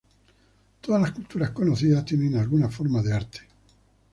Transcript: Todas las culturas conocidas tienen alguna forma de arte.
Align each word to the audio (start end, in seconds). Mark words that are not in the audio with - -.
Todas 0.81 0.99
las 0.99 1.11
culturas 1.11 1.51
conocidas 1.51 2.05
tienen 2.05 2.35
alguna 2.35 2.69
forma 2.69 3.03
de 3.03 3.13
arte. 3.13 3.41